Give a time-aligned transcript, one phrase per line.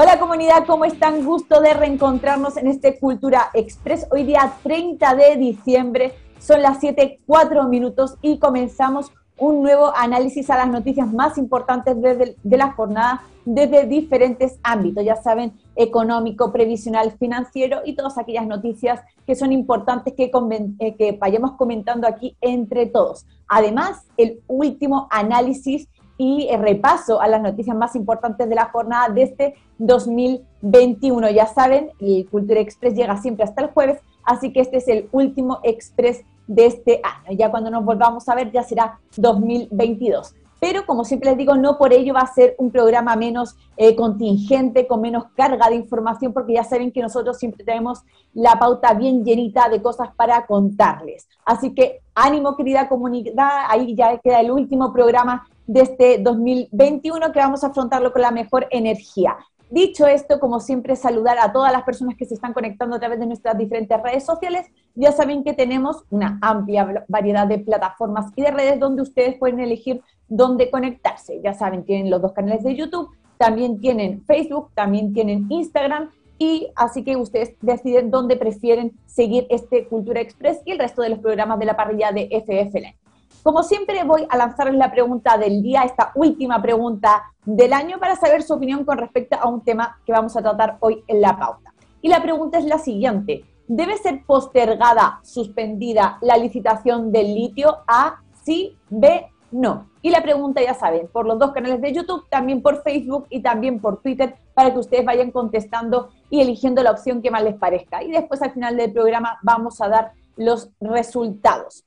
[0.00, 1.24] Hola comunidad, ¿cómo están?
[1.24, 4.06] Gusto de reencontrarnos en este Cultura Express.
[4.12, 10.50] Hoy día 30 de diciembre, son las 7, 4 minutos y comenzamos un nuevo análisis
[10.50, 16.52] a las noticias más importantes de, de la jornada desde diferentes ámbitos, ya saben, económico,
[16.52, 20.30] previsional, financiero y todas aquellas noticias que son importantes que,
[20.78, 23.26] eh, que vayamos comentando aquí entre todos.
[23.48, 25.88] Además, el último análisis
[26.18, 31.30] y repaso a las noticias más importantes de la jornada de este 2021.
[31.30, 35.08] Ya saben, el Cultura Express llega siempre hasta el jueves, así que este es el
[35.12, 37.38] último Express de este año.
[37.38, 40.34] Ya cuando nos volvamos a ver ya será 2022.
[40.60, 43.94] Pero como siempre les digo, no por ello va a ser un programa menos eh,
[43.94, 48.00] contingente, con menos carga de información, porque ya saben que nosotros siempre tenemos
[48.34, 51.28] la pauta bien llenita de cosas para contarles.
[51.44, 57.38] Así que ánimo, querida comunidad, ahí ya queda el último programa de este 2021 que
[57.38, 59.36] vamos a afrontarlo con la mejor energía.
[59.70, 63.20] Dicho esto, como siempre, saludar a todas las personas que se están conectando a través
[63.20, 64.66] de nuestras diferentes redes sociales.
[64.94, 69.60] Ya saben que tenemos una amplia variedad de plataformas y de redes donde ustedes pueden
[69.60, 71.40] elegir dónde conectarse.
[71.44, 76.68] Ya saben, tienen los dos canales de YouTube, también tienen Facebook, también tienen Instagram y
[76.74, 81.18] así que ustedes deciden dónde prefieren seguir este Cultura Express y el resto de los
[81.18, 83.07] programas de la parrilla de FFL.
[83.48, 88.14] Como siempre voy a lanzarles la pregunta del día, esta última pregunta del año, para
[88.14, 91.38] saber su opinión con respecto a un tema que vamos a tratar hoy en la
[91.38, 91.72] pauta.
[92.02, 97.78] Y la pregunta es la siguiente, ¿debe ser postergada, suspendida la licitación del litio?
[97.86, 99.88] A, sí, B, no.
[100.02, 103.40] Y la pregunta ya saben, por los dos canales de YouTube, también por Facebook y
[103.40, 107.54] también por Twitter, para que ustedes vayan contestando y eligiendo la opción que más les
[107.54, 108.02] parezca.
[108.02, 111.84] Y después al final del programa vamos a dar los resultados.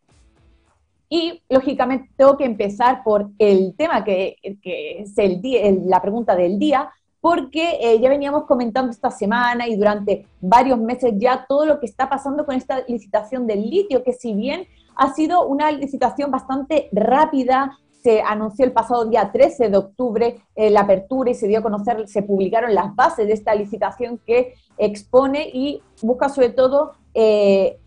[1.14, 6.58] Y lógicamente tengo que empezar por el tema que, es el día, la pregunta del
[6.58, 11.82] día, porque eh, ya veníamos comentando esta semana y durante varios meses ya todo lo
[11.82, 16.32] que está pasando con esta licitación del litio, que si bien ha sido una licitación
[16.32, 21.50] bastante rápida, se anunció el pasado día 13 de octubre eh, la apertura y se
[21.50, 26.52] dio a conocer, se publicaron las bases de esta licitación que expone y busca sobre
[26.52, 27.81] todo eh,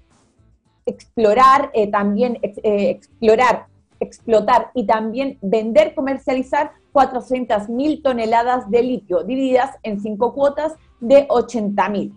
[0.86, 3.66] explorar, eh, también eh, explorar,
[4.00, 12.12] explotar y también vender, comercializar 400.000 toneladas de litio, divididas en cinco cuotas de 80.000.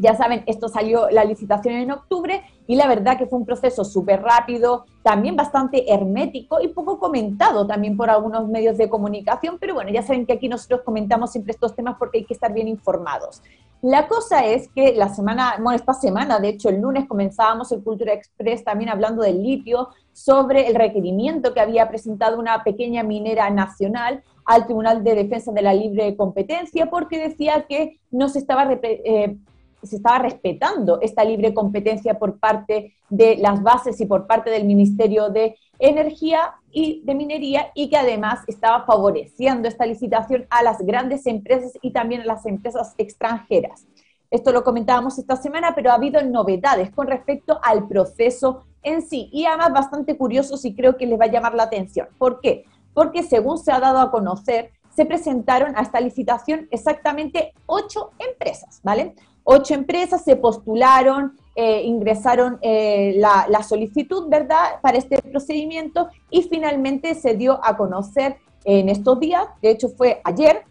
[0.00, 3.84] Ya saben, esto salió la licitación en octubre y la verdad que fue un proceso
[3.84, 9.74] súper rápido, también bastante hermético y poco comentado también por algunos medios de comunicación, pero
[9.74, 12.68] bueno, ya saben que aquí nosotros comentamos siempre estos temas porque hay que estar bien
[12.68, 13.42] informados.
[13.82, 17.84] La cosa es que la semana, bueno, esta semana, de hecho el lunes comenzábamos el
[17.84, 23.50] Cultura Express también hablando del litio, sobre el requerimiento que había presentado una pequeña minera
[23.50, 28.68] nacional al Tribunal de Defensa de la Libre Competencia porque decía que no se estaba
[28.82, 29.36] eh,
[29.82, 34.64] se estaba respetando esta libre competencia por parte de las bases y por parte del
[34.64, 40.78] Ministerio de Energía y de Minería y que además estaba favoreciendo esta licitación a las
[40.78, 43.86] grandes empresas y también a las empresas extranjeras.
[44.30, 49.30] Esto lo comentábamos esta semana, pero ha habido novedades con respecto al proceso en sí
[49.32, 52.08] y además bastante curiosos y creo que les va a llamar la atención.
[52.18, 52.64] ¿Por qué?
[52.92, 58.80] Porque según se ha dado a conocer, se presentaron a esta licitación exactamente ocho empresas,
[58.82, 59.14] ¿vale?
[59.50, 67.14] Ocho empresas se postularon, eh, ingresaron eh, la, solicitud, ¿verdad?, para este procedimiento y finalmente
[67.14, 70.64] se dio a conocer en estos días, de hecho fue ayer,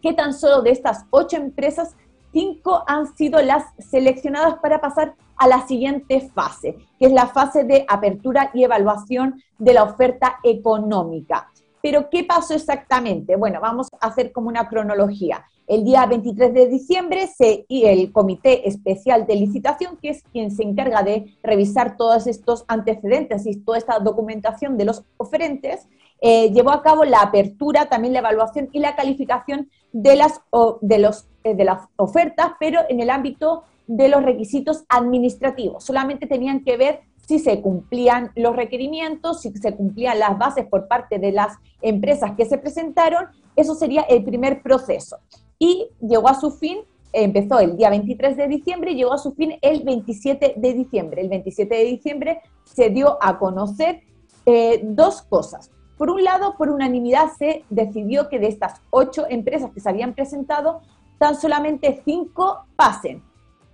[0.00, 1.94] que tan solo de estas ocho empresas,
[2.32, 7.62] cinco han sido las seleccionadas para pasar a la siguiente fase, que es la fase
[7.62, 11.52] de apertura y evaluación de la oferta económica.
[11.80, 13.36] Pero, ¿qué pasó exactamente?
[13.36, 15.44] Bueno, vamos a hacer como una cronología.
[15.68, 20.50] El día 23 de diciembre se, y el Comité Especial de Licitación, que es quien
[20.50, 25.86] se encarga de revisar todos estos antecedentes y toda esta documentación de los oferentes,
[26.20, 30.40] eh, llevó a cabo la apertura, también la evaluación y la calificación de las,
[30.80, 35.84] de, los, eh, de las ofertas, pero en el ámbito de los requisitos administrativos.
[35.84, 40.88] Solamente tenían que ver si se cumplían los requerimientos, si se cumplían las bases por
[40.88, 45.18] parte de las empresas que se presentaron, eso sería el primer proceso
[45.62, 46.78] y llegó a su fin,
[47.12, 51.22] empezó el día 23 de diciembre y llegó a su fin el 27 de diciembre.
[51.22, 54.00] El 27 de diciembre se dio a conocer
[54.44, 55.70] eh, dos cosas.
[55.96, 60.14] Por un lado, por unanimidad se decidió que de estas ocho empresas que se habían
[60.14, 60.80] presentado,
[61.20, 63.22] tan solamente cinco pasen.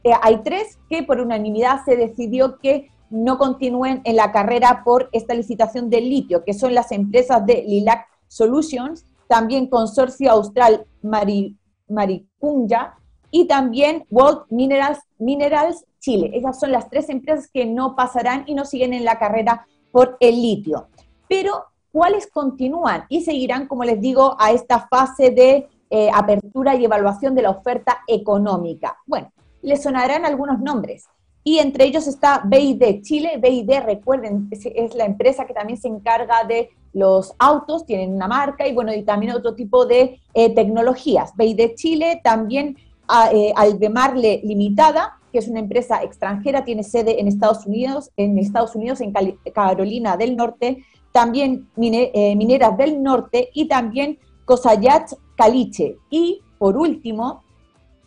[0.05, 5.09] Eh, hay tres que por unanimidad se decidió que no continúen en la carrera por
[5.13, 11.57] esta licitación del litio, que son las empresas de Lilac Solutions, también Consorcio Austral Mari,
[11.89, 12.95] Maricunya
[13.31, 16.31] y también World Minerals, Minerals Chile.
[16.35, 20.17] Esas son las tres empresas que no pasarán y no siguen en la carrera por
[20.21, 20.89] el litio.
[21.29, 26.85] Pero, ¿cuáles continúan y seguirán, como les digo, a esta fase de eh, apertura y
[26.85, 28.99] evaluación de la oferta económica?
[29.07, 29.31] Bueno,
[29.63, 31.07] les sonarán algunos nombres.
[31.45, 33.39] Y entre ellos está BID Chile.
[33.41, 38.67] BID, recuerden, es, la empresa que también se encarga de los autos, tienen una marca
[38.67, 41.33] y bueno, y también otro tipo de eh, tecnologías.
[41.37, 42.77] BID Chile, también
[43.07, 48.39] a, eh, Albemarle Limitada, que es una empresa extranjera, tiene sede en Estados Unidos, en
[48.39, 49.13] Estados Unidos, en
[49.53, 55.97] Carolina del Norte, también eh, Mineras del Norte y también Cosayat Caliche.
[56.11, 57.43] Y por último,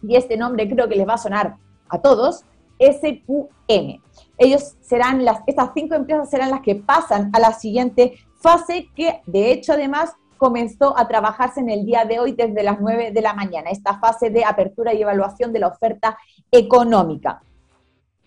[0.02, 1.58] y este nombre creo que les va a sonar
[1.90, 2.46] a todos,
[2.80, 4.02] SQM.
[4.38, 9.22] Ellos serán las, estas cinco empresas serán las que pasan a la siguiente fase, que
[9.26, 13.22] de hecho además comenzó a trabajarse en el día de hoy desde las 9 de
[13.22, 16.18] la mañana, esta fase de apertura y evaluación de la oferta
[16.52, 17.44] económica.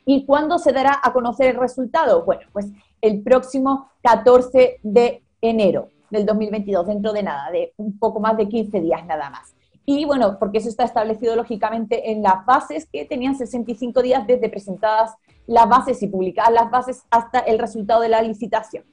[0.07, 2.25] ¿Y cuándo se dará a conocer el resultado?
[2.25, 2.67] Bueno, pues
[3.01, 8.49] el próximo 14 de enero del 2022, dentro de nada, de un poco más de
[8.49, 9.55] 15 días nada más.
[9.87, 14.49] Y bueno, porque eso está establecido lógicamente en las bases que tenían 65 días desde
[14.49, 15.15] presentadas
[15.47, 18.85] las bases y publicadas las bases hasta el resultado de la licitación.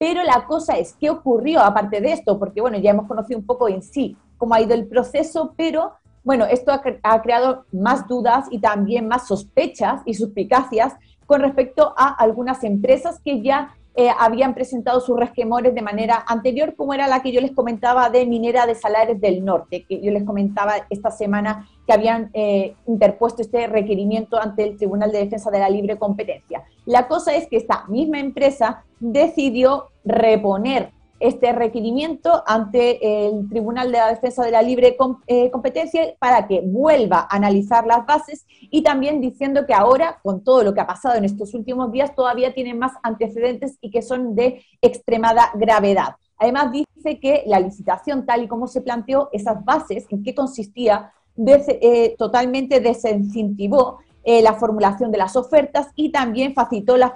[0.00, 2.38] Pero la cosa es, ¿qué ocurrió aparte de esto?
[2.38, 5.92] Porque bueno, ya hemos conocido un poco en sí cómo ha ido el proceso, pero
[6.24, 10.94] bueno, esto ha, creado más dudas y también más sospechas y suspicacias
[11.26, 16.74] con respecto a algunas empresas que ya eh, habían presentado sus resquemores de manera anterior,
[16.76, 20.10] como era la que yo les comentaba de Minera de Salares del Norte, que yo
[20.12, 25.50] les comentaba esta semana que habían eh, interpuesto este requerimiento ante el Tribunal de Defensa
[25.50, 26.62] de la Libre Competencia.
[26.90, 30.90] La cosa es que esta misma empresa decidió reponer
[31.20, 34.96] este requerimiento ante el Tribunal de la Defensa de la Libre
[35.28, 40.42] eh, Competencia para que vuelva a analizar las bases y también diciendo que ahora, con
[40.42, 44.02] todo lo que ha pasado en estos últimos días, todavía tiene más antecedentes y que
[44.02, 46.16] son de extremada gravedad.
[46.38, 51.12] Además, dice que la licitación, tal y como se planteó, esas bases, en qué consistía,
[51.46, 57.14] eh, totalmente desincentivó eh, la formulación de las ofertas y también facilitó la,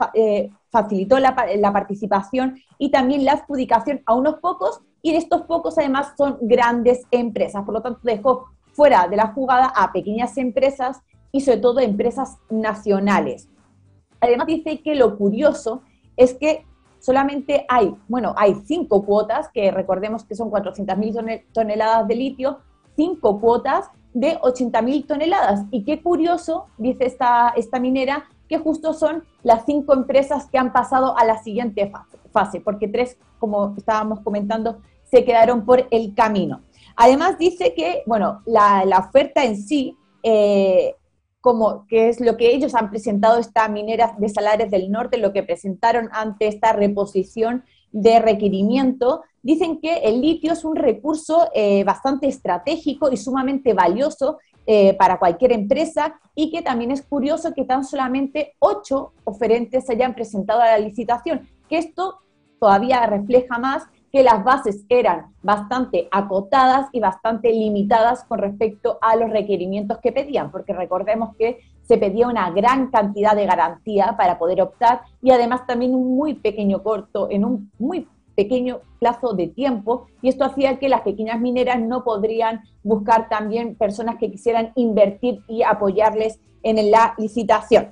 [0.71, 1.35] facilitó la,
[1.73, 7.63] participación y también la adjudicación a unos pocos y estos pocos además son grandes empresas.
[7.65, 12.39] Por lo tanto, dejó fuera de la jugada a pequeñas empresas y sobre todo empresas
[12.49, 13.49] nacionales.
[14.21, 15.83] Además dice que lo curioso
[16.17, 16.65] es que
[17.01, 22.61] solamente hay, bueno, hay cinco cuotas, que recordemos que son 400.000 toneladas de litio,
[22.97, 25.65] cinco cuotas de 80.000 toneladas.
[25.71, 30.73] Y qué curioso, dice esta, esta minera, que justo son las cinco empresas que han
[30.73, 31.93] pasado a la siguiente
[32.33, 36.63] fase, porque tres, como estábamos comentando, se quedaron por el camino.
[36.97, 40.95] Además dice que, bueno, la, oferta en sí, eh,
[41.41, 45.33] como que es lo que ellos han presentado, esta minera de Salares del Norte, lo
[45.33, 47.65] que presentaron ante esta reposición
[47.95, 54.39] de requerimiento, dicen que el litio es un recurso eh, bastante estratégico y sumamente valioso
[54.67, 59.93] eh, para cualquier empresa y que también es curioso que tan solamente ocho oferentes se
[59.93, 62.19] hayan presentado a la licitación, que esto
[62.59, 69.15] todavía refleja más que las bases eran bastante acotadas y bastante limitadas con respecto a
[69.15, 74.39] los requerimientos que pedían, porque recordemos que se pedía una gran cantidad de garantía para
[74.39, 79.49] poder optar y además también un muy pequeño corto, en un muy pequeño plazo de
[79.49, 84.73] tiempo y esto hacía que las pequeñas mineras no podrían buscar también personas que quisieran
[84.75, 87.91] invertir y apoyarles en la licitación.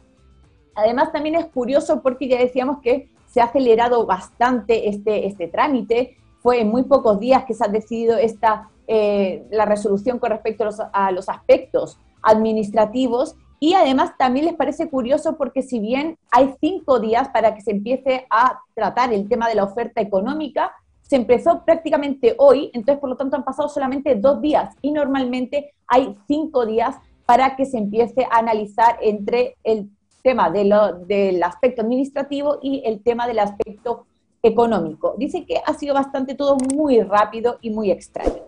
[0.74, 6.16] Además también es curioso porque ya decíamos que se ha acelerado bastante este, este trámite,
[6.40, 10.64] fue en muy pocos días que se ha decidido esta, eh, la resolución con respecto
[10.64, 16.18] a los, a los aspectos administrativos y además también les parece curioso porque si bien
[16.32, 20.72] hay cinco días para que se empiece a tratar el tema de la oferta económica,
[21.02, 25.74] se empezó prácticamente hoy, entonces por lo tanto han pasado solamente dos días y normalmente
[25.86, 29.88] hay cinco días para que se empiece a analizar entre el
[30.24, 34.06] tema de lo, del aspecto administrativo y el tema del aspecto
[34.42, 35.14] económico.
[35.18, 38.42] Dice que ha sido bastante todo muy rápido y muy extraño.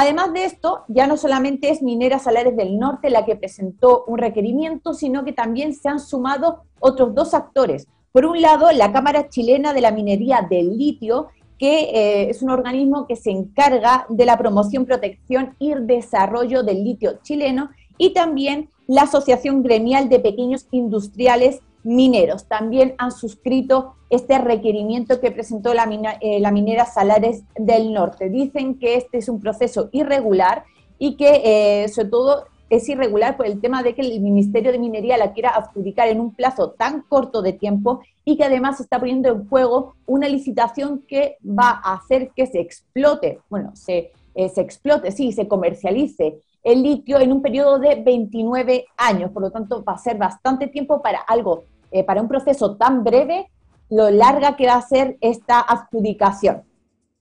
[0.00, 4.18] Además de esto, ya no solamente es Minera Salares del Norte la que presentó un
[4.18, 7.88] requerimiento, sino que también se han sumado otros dos actores.
[8.12, 12.50] Por un lado, la Cámara Chilena de la Minería del Litio, que eh, es un
[12.50, 18.70] organismo que se encarga de la promoción, protección y desarrollo del litio chileno, y también
[18.86, 22.46] la Asociación Gremial de Pequeños Industriales mineros.
[22.46, 25.84] También han suscrito este requerimiento que presentó la,
[26.20, 28.30] eh, la minera Salares del Norte.
[28.30, 30.64] Dicen que este es un proceso irregular
[30.98, 31.42] y que
[31.84, 35.32] eh, sobre todo es irregular por el tema de que el Ministerio de Minería la
[35.32, 39.48] quiera adjudicar en un plazo tan corto de tiempo y que además está poniendo en
[39.48, 45.12] juego una licitación que va a hacer que se explote, bueno, se, eh, se explote,
[45.12, 49.30] sí, se comercialice el litio en un periodo de 29 años.
[49.30, 53.04] Por lo tanto, va a ser bastante tiempo para algo, eh, para un proceso tan
[53.04, 53.50] breve,
[53.88, 56.62] lo larga que va a ser esta adjudicación.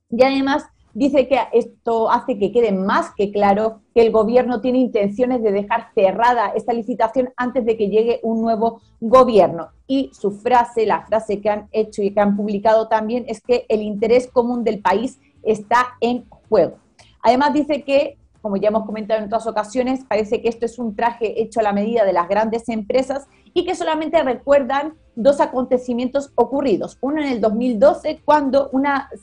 [0.09, 4.79] Y además dice que esto hace que quede más que claro que el gobierno tiene
[4.79, 9.69] intenciones de dejar cerrada esta licitación antes de que llegue un nuevo gobierno.
[9.87, 13.65] Y su frase, la frase que han hecho y que han publicado también es que
[13.69, 16.79] el interés común del país está en juego.
[17.21, 20.95] Además dice que como ya hemos comentado en otras ocasiones, parece que esto es un
[20.95, 26.31] traje hecho a la medida de las grandes empresas y que solamente recuerdan dos acontecimientos
[26.35, 26.97] ocurridos.
[27.01, 28.69] Uno en el 2012, cuando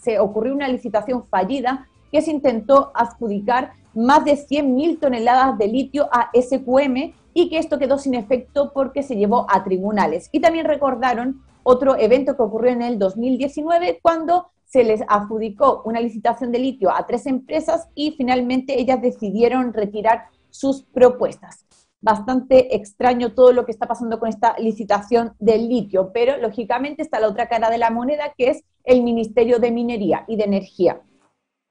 [0.00, 6.08] se ocurrió una licitación fallida que se intentó adjudicar más de 100.000 toneladas de litio
[6.12, 10.28] a SQM y que esto quedó sin efecto porque se llevó a tribunales.
[10.32, 16.00] Y también recordaron otro evento que ocurrió en el 2019 cuando se les adjudicó una
[16.00, 21.64] licitación de litio a tres empresas y finalmente ellas decidieron retirar sus propuestas.
[22.00, 27.20] Bastante extraño todo lo que está pasando con esta licitación del litio, pero lógicamente está
[27.20, 31.00] la otra cara de la moneda que es el Ministerio de Minería y de Energía.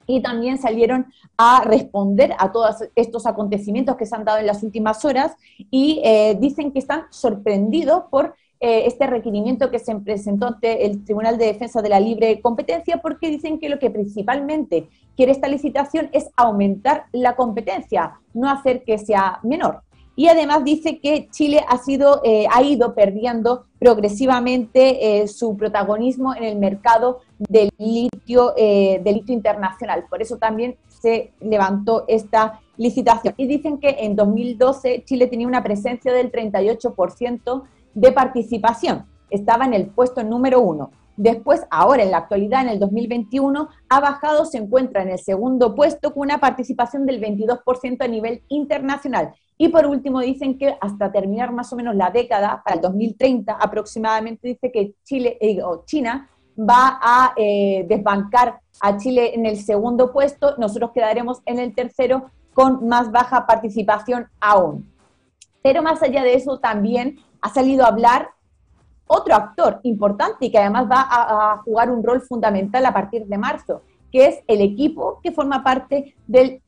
[0.07, 1.07] Y también salieron
[1.37, 6.01] a responder a todos estos acontecimientos que se han dado en las últimas horas y
[6.05, 11.37] eh, dicen que están sorprendidos por eh, este requerimiento que se presentó ante el Tribunal
[11.37, 16.07] de Defensa de la Libre Competencia porque dicen que lo que principalmente quiere esta licitación
[16.13, 19.81] es aumentar la competencia, no hacer que sea menor.
[20.15, 26.33] Y además dice que Chile ha, sido, eh, ha ido perdiendo progresivamente eh, su protagonismo
[26.33, 30.05] en el mercado del litio, del litio internacional.
[30.09, 33.33] Por eso también se levantó esta licitación.
[33.35, 39.05] Y dicen que en 2012 Chile tenía una presencia del 38% de participación.
[39.29, 40.91] Estaba en el puesto número uno.
[41.15, 45.75] Después, ahora en la actualidad, en el 2021, ha bajado, se encuentra en el segundo
[45.75, 49.33] puesto con una participación del 22% a nivel internacional.
[49.57, 53.53] Y por último, dicen que hasta terminar más o menos la década, para el 2030
[53.53, 59.57] aproximadamente, dice que Chile eh, o China va a eh, desbancar a Chile en el
[59.57, 64.91] segundo puesto, nosotros quedaremos en el tercero con más baja participación aún.
[65.61, 68.29] Pero más allá de eso, también ha salido a hablar
[69.05, 73.37] otro actor importante y que además va a, jugar un rol fundamental a partir de
[73.37, 73.81] marzo,
[74.11, 76.61] que es el equipo que forma parte del,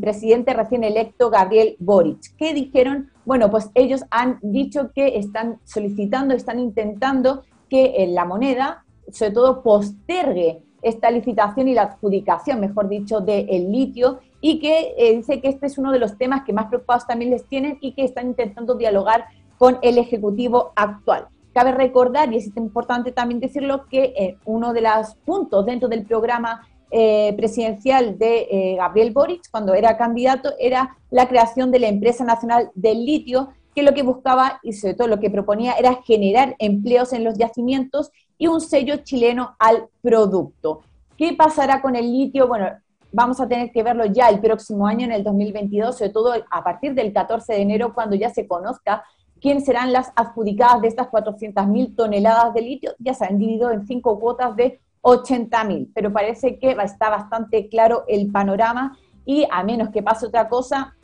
[0.00, 2.34] presidente recién electo Gabriel Boric.
[2.38, 3.10] ¿Qué dijeron?
[3.26, 9.32] Bueno, pues ellos han dicho que están solicitando, están intentando que en la moneda, sobre
[9.32, 15.40] todo, postergue esta licitación y la adjudicación, mejor dicho, del litio y que eh, dice
[15.40, 18.04] que este es uno de los temas que más preocupados también les tienen y que
[18.04, 19.26] están intentando dialogar
[19.62, 21.28] con el Ejecutivo actual.
[21.54, 26.04] Cabe recordar, y es importante también decirlo, que eh, uno de los puntos dentro del
[26.04, 31.86] programa eh, presidencial de eh, Gabriel Boric, cuando era candidato, era la creación de la
[31.86, 36.02] Empresa Nacional del Litio, que lo que buscaba y sobre todo lo que proponía era
[36.02, 40.80] generar empleos en los yacimientos y un sello chileno al producto.
[41.16, 42.48] ¿Qué pasará con el litio?
[42.48, 42.66] Bueno,
[43.12, 46.64] vamos a tener que verlo ya el próximo año, en el 2022, sobre todo a
[46.64, 49.04] partir del 14 de enero, cuando ya se conozca
[49.42, 53.86] quién serán las adjudicadas de estas 400.000 toneladas de litio, ya se han dividido en
[53.86, 58.96] cinco cuotas de 80.000, pero parece que está bastante claro el panorama
[59.26, 60.94] y a menos que pase otra cosa,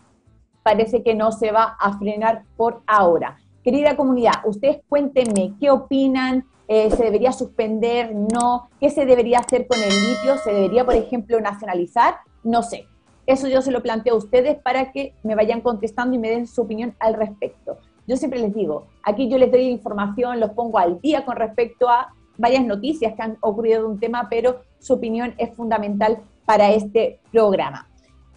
[0.63, 3.39] parece que no se va a frenar por ahora.
[3.65, 9.67] Querida comunidad, ustedes cuéntenme qué opinan, eh, se debería suspender, no, qué se debería hacer
[9.67, 12.87] con el litio, se debería, por ejemplo, nacionalizar, no sé.
[13.27, 16.47] Eso yo se lo planteo a ustedes para que me vayan contestando y me den
[16.47, 17.79] su opinión al respecto.
[18.09, 21.91] Yo siempre les digo, aquí yo les doy información, los pongo al día con respecto
[21.91, 26.71] a varias noticias que han ocurrido de un tema, pero su opinión es fundamental para
[26.71, 27.87] este programa.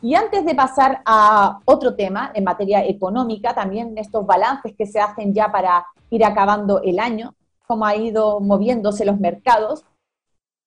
[0.01, 4.99] Y antes de pasar a otro tema en materia económica, también estos balances que se
[4.99, 7.33] hacen ya para ir acabando el año,
[7.65, 9.85] cómo ha ido moviéndose los mercados,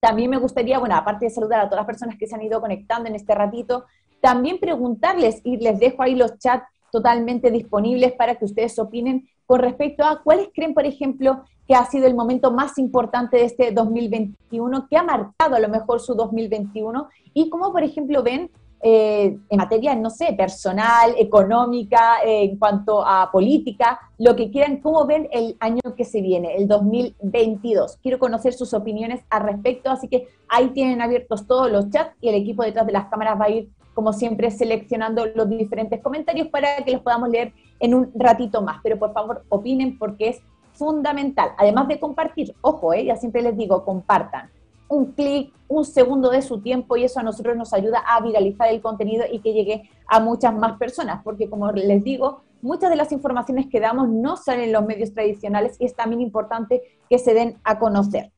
[0.00, 2.58] también me gustaría, bueno, aparte de saludar a todas las personas que se han ido
[2.58, 3.84] conectando en este ratito,
[4.22, 9.58] también preguntarles, y les dejo ahí los chats totalmente disponibles para que ustedes opinen con
[9.58, 13.72] respecto a cuáles creen, por ejemplo, que ha sido el momento más importante de este
[13.72, 18.48] 2021, que ha marcado a lo mejor su 2021 y cómo, por ejemplo, ven
[18.80, 25.04] eh, en materia, no sé, personal, económica, en cuanto a política, lo que quieran, cómo
[25.04, 27.98] ven el año que se viene, el 2022.
[28.02, 32.28] Quiero conocer sus opiniones al respecto, así que ahí tienen abiertos todos los chats y
[32.28, 36.48] el equipo detrás de las cámaras va a ir como siempre, seleccionando los diferentes comentarios
[36.48, 38.80] para que los podamos leer en un ratito más.
[38.82, 41.50] Pero por favor, opinen porque es fundamental.
[41.56, 44.50] Además de compartir, ojo, eh, ya siempre les digo, compartan.
[44.88, 48.68] Un clic, un segundo de su tiempo y eso a nosotros nos ayuda a viralizar
[48.68, 52.96] el contenido y que llegue a muchas más personas, porque como les digo, muchas de
[52.96, 57.18] las informaciones que damos no salen en los medios tradicionales y es también importante que
[57.18, 58.30] se den a conocer.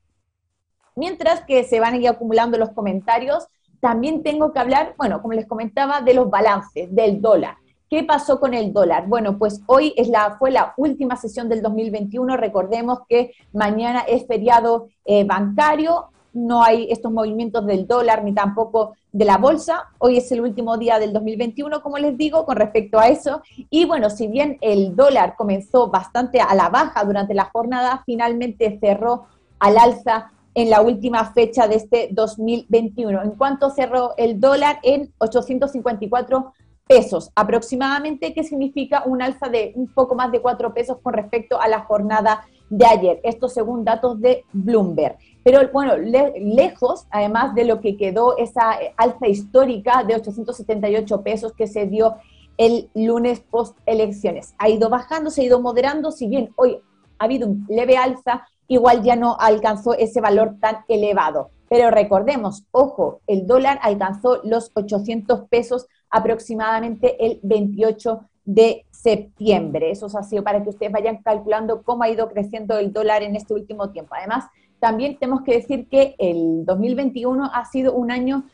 [0.95, 3.49] Mientras que se van a ir acumulando los comentarios,
[3.81, 7.57] también tengo que hablar, bueno, como les comentaba, de los balances del dólar.
[7.89, 9.07] ¿Qué pasó con el dólar?
[9.07, 12.37] Bueno, pues hoy es la, fue la última sesión del 2021.
[12.37, 18.95] Recordemos que mañana es feriado eh, bancario, no hay estos movimientos del dólar ni tampoco
[19.11, 19.85] de la bolsa.
[19.99, 23.41] Hoy es el último día del 2021, como les digo, con respecto a eso.
[23.71, 28.79] Y bueno, si bien el dólar comenzó bastante a la baja durante la jornada, finalmente
[28.81, 29.27] cerró
[29.59, 33.23] al alza en la última fecha de este 2021.
[33.23, 34.79] ¿En cuánto cerró el dólar?
[34.83, 36.55] En 854
[36.89, 41.61] pesos aproximadamente, que significa un alza de un poco más de 4 pesos con respecto
[41.61, 43.21] a la jornada de ayer.
[43.23, 45.19] Esto según datos de Bloomberg.
[45.45, 51.67] Pero bueno, lejos, además de lo que quedó esa alza histórica de 878 pesos que
[51.67, 52.17] se dio
[52.57, 54.55] el lunes post elecciones.
[54.57, 56.79] Ha ido bajando, se ha ido moderando, si bien hoy
[57.19, 61.51] ha habido un leve alza, igual ya no alcanzó ese valor tan elevado.
[61.69, 69.91] Pero recordemos, ojo, el dólar alcanzó los 800 pesos aproximadamente el 28 de septiembre.
[69.91, 73.35] Eso ha sido para que ustedes vayan calculando cómo ha ido creciendo el dólar en
[73.35, 74.15] este último tiempo.
[74.17, 74.45] Además,
[74.79, 78.45] también tenemos que decir que el 2021 ha sido un año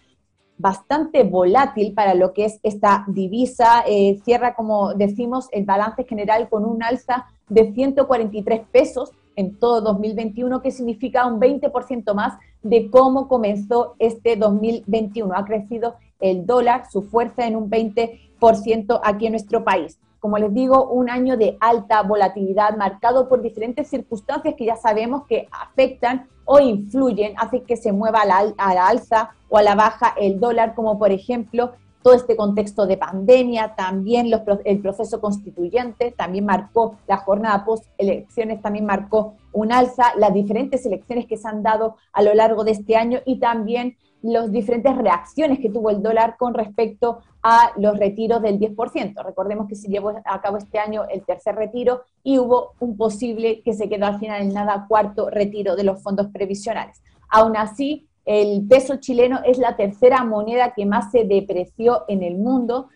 [0.56, 3.84] bastante volátil para lo que es esta divisa.
[3.86, 9.80] Eh, cierra, como decimos, el balance general con un alza de 143 pesos en todo
[9.80, 15.34] 2021, que significa un 20% más de cómo comenzó este 2021.
[15.34, 19.98] Ha crecido el dólar, su fuerza en un 20% aquí en nuestro país.
[20.20, 25.26] Como les digo, un año de alta volatilidad marcado por diferentes circunstancias que ya sabemos
[25.26, 29.62] que afectan o influyen, hace que se mueva a la, a la alza o a
[29.62, 34.80] la baja el dólar, como por ejemplo todo este contexto de pandemia, también los, el
[34.80, 41.36] proceso constituyente, también marcó la jornada post-elecciones, también marcó un alza, las diferentes elecciones que
[41.36, 45.68] se han dado a lo largo de este año y también las diferentes reacciones que
[45.68, 49.22] tuvo el dólar con respecto a los retiros del 10%.
[49.24, 53.62] Recordemos que se llevó a cabo este año el tercer retiro y hubo un posible
[53.62, 57.02] que se quedó al final en nada cuarto retiro de los fondos previsionales.
[57.28, 62.36] Aún así, el peso chileno es la tercera moneda que más se depreció en el
[62.36, 62.88] mundo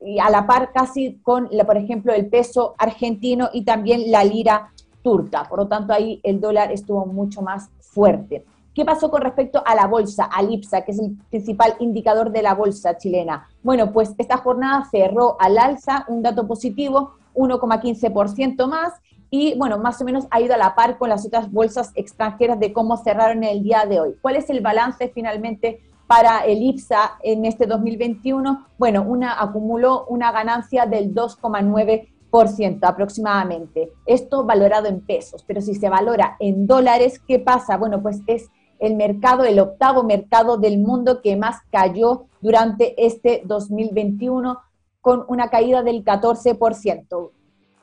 [0.00, 4.72] y a la par casi con, por ejemplo, el peso argentino y también la lira
[5.02, 5.44] turca.
[5.48, 8.44] Por lo tanto, ahí el dólar estuvo mucho más fuerte.
[8.74, 12.42] ¿Qué pasó con respecto a la bolsa, al IPSA, que es el principal indicador de
[12.42, 13.48] la bolsa chilena?
[13.62, 18.94] Bueno, pues esta jornada cerró al alza, un dato positivo, 1,15% más,
[19.30, 22.58] y bueno, más o menos ha ido a la par con las otras bolsas extranjeras
[22.58, 24.16] de cómo cerraron el día de hoy.
[24.20, 28.66] ¿Cuál es el balance finalmente para el IPSA en este 2021?
[28.76, 33.92] Bueno, una acumuló una ganancia del 2,9% aproximadamente.
[34.04, 37.76] Esto valorado en pesos, pero si se valora en dólares, ¿qué pasa?
[37.76, 43.42] Bueno, pues es el mercado, el octavo mercado del mundo que más cayó durante este
[43.44, 44.58] 2021
[45.00, 47.30] con una caída del 14%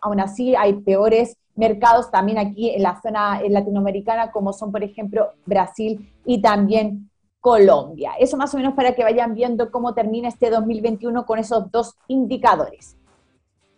[0.02, 5.32] aún así hay peores mercados también aquí en la zona latinoamericana, como son, por ejemplo,
[5.46, 7.10] Brasil y también
[7.42, 8.12] Colombia.
[8.20, 11.96] Eso más o menos para que vayan viendo cómo termina este 2021 con esos dos
[12.08, 12.96] indicadores.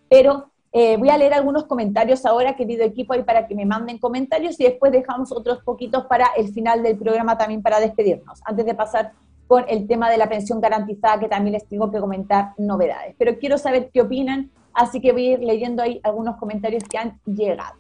[0.10, 3.98] Pero eh, voy a leer algunos comentarios ahora, querido equipo, ahí para que me manden
[3.98, 8.66] comentarios y después dejamos otros poquitos para el final del programa también para despedirnos, antes
[8.66, 9.14] de pasar
[9.50, 13.16] con el tema de la pensión garantizada, que también les tengo que comentar novedades.
[13.18, 16.98] Pero quiero saber qué opinan Así que voy a ir leyendo ahí algunos comentarios que
[16.98, 17.76] han llegado.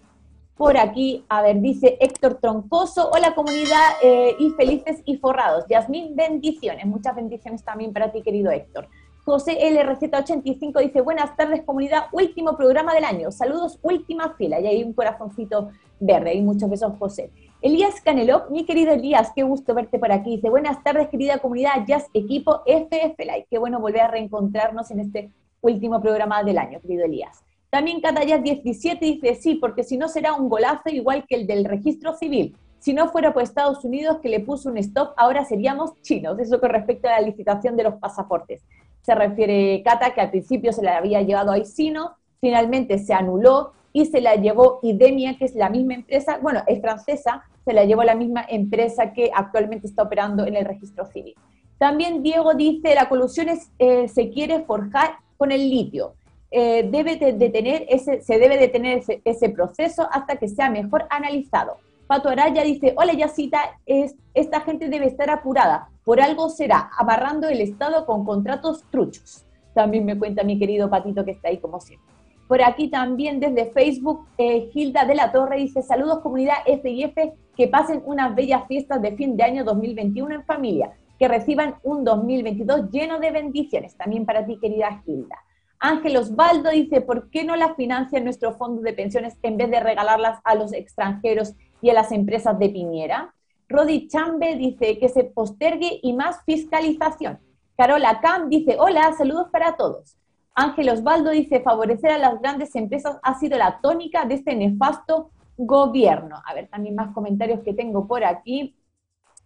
[0.55, 5.65] Por aquí, a ver, dice Héctor Troncoso, hola comunidad eh, y felices y forrados.
[5.69, 8.89] Yasmín, bendiciones, muchas bendiciones también para ti, querido Héctor.
[9.23, 14.83] José LRZ85 dice, buenas tardes comunidad, último programa del año, saludos, última fila, y hay
[14.83, 17.31] un corazoncito verde, y muchos besos José.
[17.61, 21.85] Elías Canelop, mi querido Elías, qué gusto verte por aquí, dice, buenas tardes querida comunidad
[21.85, 26.79] Jazz Equipo FF Live, qué bueno volver a reencontrarnos en este último programa del año,
[26.79, 27.43] querido Elías.
[27.69, 31.65] También Catayas 17 dice, sí, porque si no será un golazo igual que el del
[31.65, 32.55] registro civil.
[32.79, 36.39] Si no fuera por Estados Unidos que le puso un stop, ahora seríamos chinos.
[36.39, 38.63] Eso con respecto a la licitación de los pasaportes.
[39.01, 43.73] Se refiere Cata que al principio se la había llevado a Isino, finalmente se anuló
[43.93, 47.85] y se la llevó Idemia, que es la misma empresa, bueno, es francesa, se la
[47.85, 51.35] llevó la misma empresa que actualmente está operando en el registro civil.
[51.77, 53.47] También Diego dice, la colusión
[53.79, 56.13] eh, se quiere forjar con el litio.
[56.51, 61.77] Eh, debe de, ese, se debe detener ese, ese, proceso hasta que sea mejor analizado.
[62.07, 67.47] Pato Araya dice, hola Yacita, es, esta gente debe estar apurada, por algo será, amarrando
[67.47, 69.45] el Estado con contratos truchos.
[69.75, 72.18] También me cuenta mi querido Patito que está ahí como siempre.
[72.49, 77.13] Por aquí también desde Facebook, eh, Gilda de la Torre dice, saludos comunidad FIF,
[77.55, 82.03] que pasen unas bellas fiestas de fin de año 2021 en familia, que reciban un
[82.03, 83.95] 2022 lleno de bendiciones.
[83.95, 85.35] También para ti, querida Gilda.
[85.77, 89.81] Ángel Osvaldo dice, ¿por qué no las financia nuestro fondo de pensiones en vez de
[89.81, 93.31] regalarlas a los extranjeros y a las empresas de Piñera?
[93.67, 97.37] Rodi Chambe dice que se postergue y más fiscalización.
[97.77, 100.15] Carola Cam dice, hola, saludos para todos.
[100.59, 105.29] Ángel Osvaldo dice, favorecer a las grandes empresas ha sido la tónica de este nefasto
[105.55, 106.35] gobierno.
[106.45, 108.75] A ver, también más comentarios que tengo por aquí.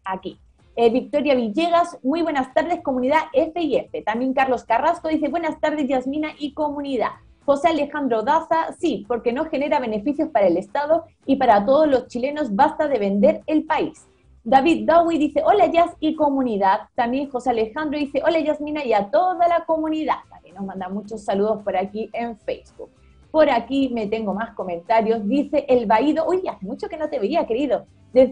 [0.03, 0.39] Aquí.
[0.75, 4.03] Eh, Victoria Villegas, muy buenas tardes, comunidad FIF.
[4.03, 7.11] También Carlos Carrasco dice, buenas tardes, Yasmina y comunidad.
[7.45, 12.07] José Alejandro Daza, sí, porque no genera beneficios para el Estado y para todos los
[12.07, 14.07] chilenos basta de vender el país.
[14.43, 16.89] David Dowie dice, hola Yas y comunidad.
[16.95, 20.15] También José Alejandro dice, hola Yasmina y a toda la comunidad.
[20.53, 22.89] Nos manda muchos saludos por aquí en Facebook.
[23.31, 25.27] Por aquí me tengo más comentarios.
[25.27, 27.85] Dice el Baído, uy, hace mucho que no te veía, querido.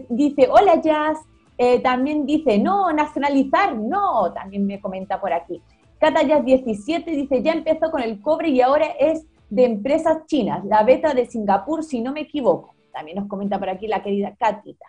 [0.08, 1.18] Dice, hola Jazz.
[1.58, 4.32] Eh, también dice, no, nacionalizar, no.
[4.32, 5.60] También me comenta por aquí.
[5.98, 10.64] Cata Jazz 17 dice, ya empezó con el cobre y ahora es de empresas chinas.
[10.64, 12.74] La beta de Singapur, si no me equivoco.
[12.92, 14.86] También nos comenta por aquí la querida Katita.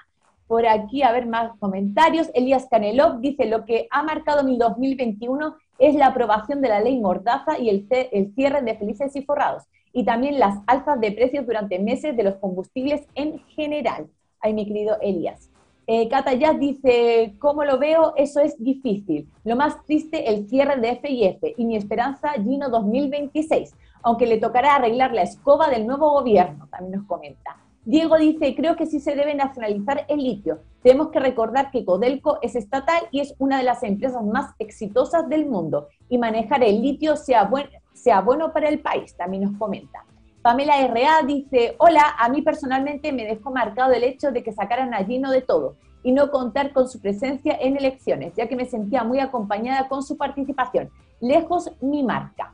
[0.47, 2.29] Por aquí, a ver más comentarios.
[2.33, 6.99] Elías Canelov dice, lo que ha marcado mi 2021 es la aprobación de la ley
[6.99, 11.45] Mordaza y el, el cierre de Felices y Forrados, y también las alzas de precios
[11.45, 14.07] durante meses de los combustibles en general.
[14.39, 15.49] Ay, mi querido Elías.
[15.85, 18.13] Eh, Cata dice, ¿cómo lo veo?
[18.15, 19.29] Eso es difícil.
[19.43, 24.75] Lo más triste, el cierre de FIF y mi esperanza, Gino 2026, aunque le tocará
[24.75, 27.57] arreglar la escoba del nuevo gobierno, también nos comenta.
[27.85, 30.59] Diego dice, creo que sí se debe nacionalizar el litio.
[30.81, 35.27] Tenemos que recordar que Codelco es estatal y es una de las empresas más exitosas
[35.27, 37.49] del mundo y manejar el litio sea,
[37.93, 40.05] sea bueno para el país, también nos comenta.
[40.41, 41.23] Pamela R.A.
[41.25, 45.31] dice, hola, a mí personalmente me dejó marcado el hecho de que sacaran a Gino
[45.31, 49.19] de todo y no contar con su presencia en elecciones, ya que me sentía muy
[49.19, 50.89] acompañada con su participación.
[51.21, 52.53] Lejos mi marca.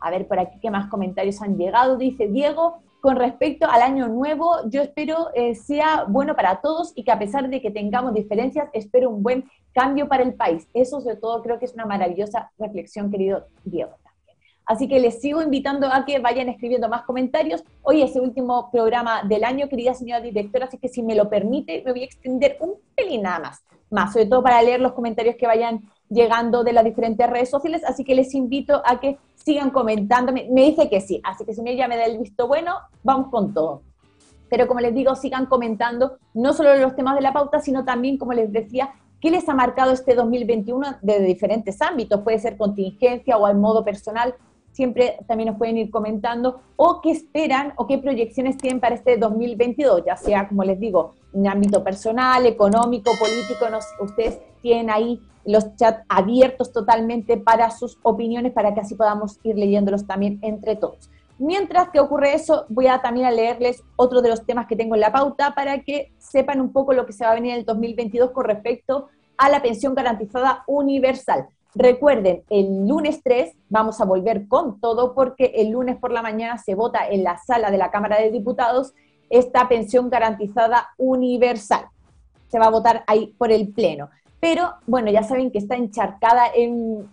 [0.00, 1.96] A ver por aquí qué más comentarios han llegado.
[1.96, 7.04] Dice Diego, con respecto al año nuevo, yo espero eh, sea bueno para todos y
[7.04, 10.66] que a pesar de que tengamos diferencias, espero un buen cambio para el país.
[10.74, 13.92] Eso sobre todo creo que es una maravillosa reflexión, querido Diego.
[14.66, 17.64] Así que les sigo invitando a que vayan escribiendo más comentarios.
[17.82, 21.28] Hoy es el último programa del año, querida señora directora, así que si me lo
[21.28, 23.64] permite, me voy a extender un pelín nada más.
[23.90, 27.82] Más, sobre todo para leer los comentarios que vayan llegando de las diferentes redes sociales.
[27.86, 30.48] Así que les invito a que sigan comentándome.
[30.50, 33.54] Me dice que sí, así que si ella me da el visto bueno, vamos con
[33.54, 33.82] todo.
[34.50, 38.18] Pero como les digo, sigan comentando no solo los temas de la pauta, sino también,
[38.18, 42.20] como les decía, qué les ha marcado este 2021 de diferentes ámbitos.
[42.22, 44.34] Puede ser contingencia o al modo personal.
[44.72, 49.16] Siempre también nos pueden ir comentando o qué esperan o qué proyecciones tienen para este
[49.16, 53.68] 2022, ya sea, como les digo, en ámbito personal, económico, político.
[53.70, 59.38] No, ustedes tienen ahí los chats abiertos totalmente para sus opiniones, para que así podamos
[59.42, 61.10] ir leyéndolos también entre todos.
[61.38, 64.94] Mientras que ocurre eso, voy a también a leerles otro de los temas que tengo
[64.94, 67.60] en la pauta para que sepan un poco lo que se va a venir en
[67.60, 71.48] el 2022 con respecto a la pensión garantizada universal.
[71.74, 76.58] Recuerden, el lunes 3 vamos a volver con todo porque el lunes por la mañana
[76.58, 78.92] se vota en la sala de la Cámara de Diputados
[79.30, 81.86] esta pensión garantizada universal.
[82.48, 84.10] Se va a votar ahí por el Pleno.
[84.40, 87.08] Pero bueno, ya saben que está encharcada en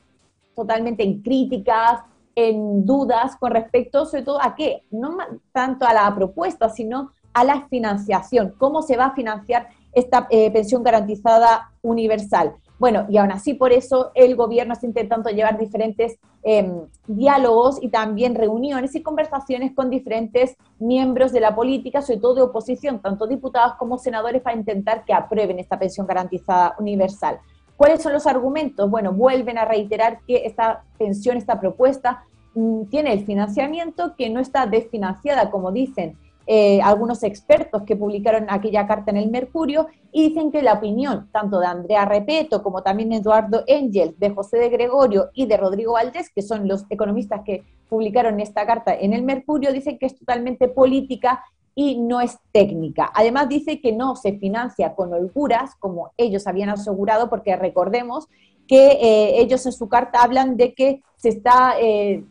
[0.56, 2.02] totalmente en críticas,
[2.34, 5.18] en dudas con respecto sobre todo a qué, no
[5.52, 10.50] tanto a la propuesta, sino a la financiación, cómo se va a financiar esta eh,
[10.52, 12.56] pensión garantizada universal.
[12.80, 17.90] Bueno, y aún así por eso el gobierno está intentando llevar diferentes em, diálogos y
[17.90, 23.26] también reuniones y conversaciones con diferentes miembros de la política, sobre todo de oposición, tanto
[23.26, 27.40] diputados como senadores, para intentar que aprueben esta pensión garantizada universal.
[27.76, 28.90] ¿Cuáles son los argumentos?
[28.90, 34.40] Bueno, vuelven a reiterar que esta pensión, esta propuesta, mm, tiene el financiamiento, que no
[34.40, 36.16] está desfinanciada, como dicen
[36.50, 41.30] eh, algunos expertos que publicaron aquella carta en el Mercurio y dicen que la opinión
[41.32, 45.94] tanto de Andrea Repeto como también Eduardo Engel, de José de Gregorio y de Rodrigo
[45.94, 50.18] Valdés, que son los economistas que publicaron esta carta en el Mercurio, dicen que es
[50.18, 51.44] totalmente política
[51.76, 53.12] y no es técnica.
[53.14, 58.28] Además dice que no se financia con holguras, como ellos habían asegurado, porque recordemos
[58.68, 62.24] que eh, ellos en su carta hablan de que se está eh,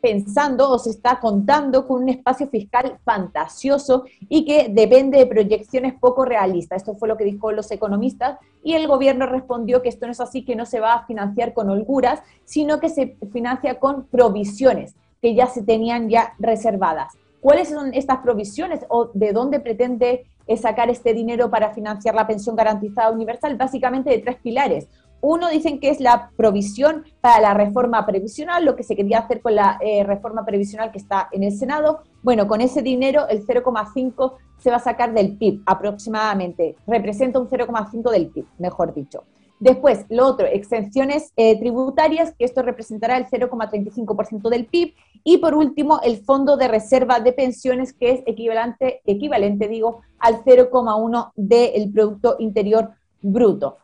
[0.00, 5.94] pensando o se está contando con un espacio fiscal fantasioso y que depende de proyecciones
[5.94, 6.78] poco realistas.
[6.78, 10.20] Esto fue lo que dijo los economistas y el gobierno respondió que esto no es
[10.20, 14.94] así, que no se va a financiar con holguras, sino que se financia con provisiones
[15.20, 17.12] que ya se tenían ya reservadas.
[17.40, 20.26] ¿Cuáles son estas provisiones o de dónde pretende
[20.60, 23.56] sacar este dinero para financiar la pensión garantizada universal?
[23.56, 24.88] Básicamente de tres pilares.
[25.20, 29.42] Uno dicen que es la provisión para la reforma previsional, lo que se quería hacer
[29.42, 32.02] con la eh, reforma previsional que está en el Senado.
[32.22, 36.76] Bueno, con ese dinero el 0,5 se va a sacar del PIB aproximadamente.
[36.86, 39.24] Representa un 0,5 del PIB, mejor dicho.
[39.60, 44.94] Después, lo otro, exenciones eh, tributarias, que esto representará el 0,35% del PIB.
[45.22, 50.42] Y por último, el fondo de reserva de pensiones, que es equivalente, equivalente digo, al
[50.44, 53.76] 0,1 del Producto Interior Bruto.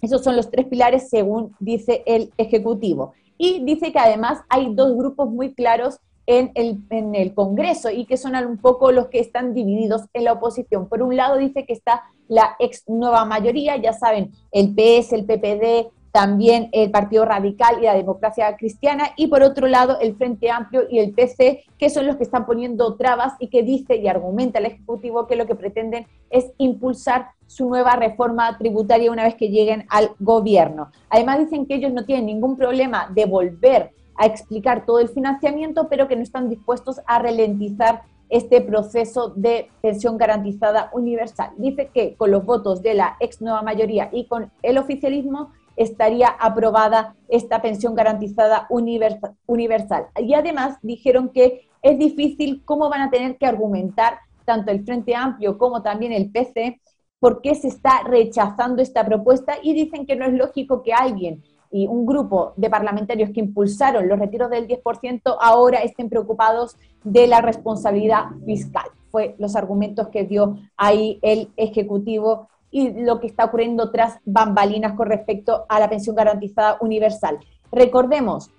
[0.00, 3.12] Esos son los tres pilares según dice el Ejecutivo.
[3.36, 8.04] Y dice que además hay dos grupos muy claros en el, en el Congreso y
[8.04, 10.86] que son un poco los que están divididos en la oposición.
[10.86, 15.24] Por un lado dice que está la ex nueva mayoría, ya saben, el PS, el
[15.24, 20.50] PPD, también el Partido Radical y la Democracia Cristiana, y por otro lado el Frente
[20.50, 24.08] Amplio y el PC, que son los que están poniendo trabas y que dice y
[24.08, 29.34] argumenta el Ejecutivo que lo que pretenden es impulsar su nueva reforma tributaria una vez
[29.34, 30.90] que lleguen al gobierno.
[31.10, 35.88] Además dicen que ellos no tienen ningún problema de volver a explicar todo el financiamiento,
[35.88, 41.50] pero que no están dispuestos a ralentizar este proceso de pensión garantizada universal.
[41.56, 46.28] Dice que con los votos de la ex nueva mayoría y con el oficialismo estaría
[46.28, 50.06] aprobada esta pensión garantizada universal.
[50.16, 55.14] Y además dijeron que es difícil cómo van a tener que argumentar tanto el Frente
[55.14, 56.80] Amplio como también el PC
[57.20, 61.42] por qué se está rechazando esta propuesta y dicen que no es lógico que alguien
[61.70, 67.26] y un grupo de parlamentarios que impulsaron los retiros del 10% ahora estén preocupados de
[67.26, 68.86] la responsabilidad fiscal.
[69.10, 74.92] Fue los argumentos que dio ahí el Ejecutivo y lo que está ocurriendo tras bambalinas
[74.94, 77.38] con respecto a la pensión garantizada universal.
[77.72, 78.50] Recordemos,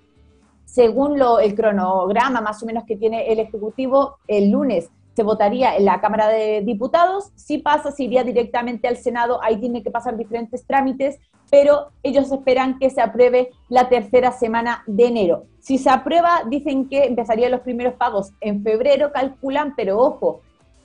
[0.65, 5.75] según lo, el cronograma más o menos que tiene el Ejecutivo, el lunes se votaría
[5.75, 9.91] en la Cámara de Diputados, si pasa, se iría directamente al Senado, ahí tiene que
[9.91, 11.19] pasar diferentes trámites,
[11.51, 15.43] pero ellos esperan que se apruebe la tercera semana de enero.
[15.59, 20.41] Si se aprueba, dicen que empezarían los primeros pagos en febrero, calculan, pero ojo,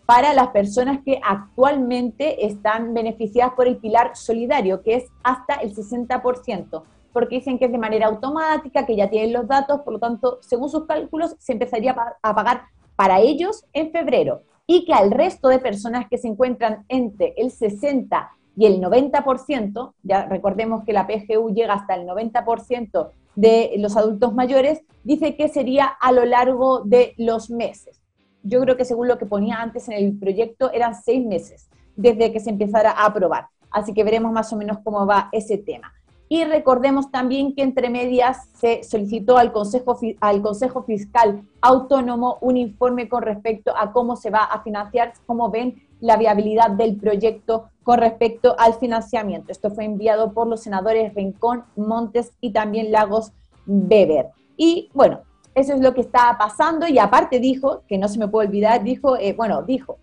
[0.06, 5.74] para las personas que actualmente están beneficiadas por el pilar solidario, que es hasta el
[5.74, 9.98] 60%, porque dicen que es de manera automática, que ya tienen los datos, por lo
[9.98, 12.64] tanto, según sus cálculos, se empezaría a pagar
[12.96, 17.50] para ellos en febrero y que al resto de personas que se encuentran entre el
[17.50, 23.96] 60 y el 90%, ya recordemos que la PGU llega hasta el 90% de los
[23.96, 28.03] adultos mayores, dice que sería a lo largo de los meses.
[28.44, 32.32] Yo creo que según lo que ponía antes en el proyecto eran seis meses desde
[32.32, 33.46] que se empezara a aprobar.
[33.70, 35.92] Así que veremos más o menos cómo va ese tema.
[36.28, 42.56] Y recordemos también que entre medias se solicitó al Consejo, al Consejo Fiscal Autónomo un
[42.56, 47.70] informe con respecto a cómo se va a financiar, cómo ven la viabilidad del proyecto
[47.82, 49.52] con respecto al financiamiento.
[49.52, 53.32] Esto fue enviado por los senadores Rincón, Montes y también Lagos
[53.66, 54.28] Weber.
[54.56, 55.20] Y bueno,
[55.54, 58.82] eso es lo que está pasando y aparte dijo, que no se me puede olvidar,
[58.82, 59.98] dijo, eh, bueno, dijo,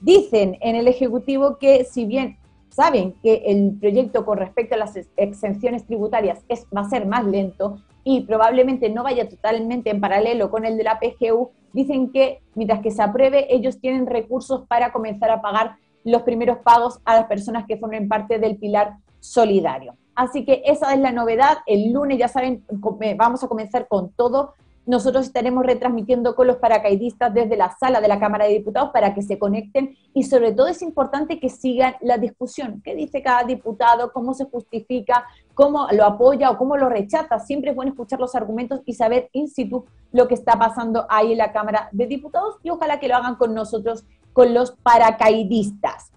[0.00, 2.38] dicen en el Ejecutivo que si bien
[2.70, 7.24] saben que el proyecto con respecto a las exenciones tributarias es, va a ser más
[7.24, 12.40] lento y probablemente no vaya totalmente en paralelo con el de la PGU, dicen que
[12.54, 17.16] mientras que se apruebe, ellos tienen recursos para comenzar a pagar los primeros pagos a
[17.16, 19.94] las personas que formen parte del pilar solidario.
[20.14, 21.58] Así que esa es la novedad.
[21.66, 22.64] El lunes, ya saben,
[23.00, 24.54] eh, vamos a comenzar con todo.
[24.90, 29.14] Nosotros estaremos retransmitiendo con los paracaidistas desde la sala de la Cámara de Diputados para
[29.14, 32.82] que se conecten y sobre todo es importante que sigan la discusión.
[32.84, 34.12] ¿Qué dice cada diputado?
[34.12, 35.26] ¿Cómo se justifica?
[35.54, 37.38] ¿Cómo lo apoya o cómo lo rechaza?
[37.38, 41.30] Siempre es bueno escuchar los argumentos y saber in situ lo que está pasando ahí
[41.30, 46.09] en la Cámara de Diputados y ojalá que lo hagan con nosotros, con los paracaidistas.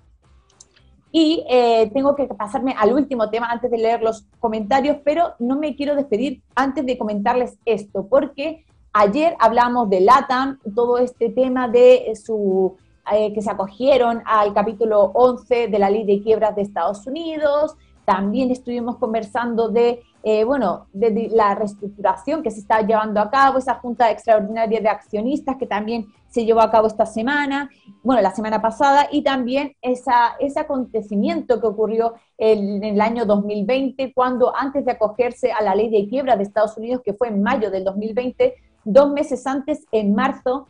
[1.16, 5.56] Y eh, tengo que pasarme al último tema antes de leer los comentarios, pero no
[5.56, 11.68] me quiero despedir antes de comentarles esto, porque ayer hablamos de LATAM, todo este tema
[11.68, 12.78] de su
[13.12, 17.76] eh, que se acogieron al capítulo 11 de la ley de quiebras de Estados Unidos,
[18.06, 23.76] también estuvimos conversando de eh, bueno, la reestructuración que se está llevando a cabo, esa
[23.76, 27.70] junta extraordinaria de accionistas que también se llevó a cabo esta semana,
[28.04, 34.14] bueno, la semana pasada, y también esa, ese acontecimiento que ocurrió en, el año 2020,
[34.14, 37.44] cuando antes de acogerse a la ley de quiebra de Estados Unidos, que fue en
[37.44, 38.56] mayo del 2020,
[38.86, 40.68] dos meses antes, en marzo,